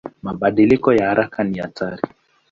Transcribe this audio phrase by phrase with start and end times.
[0.21, 2.01] Mabadiliko ya haraka ni hatari.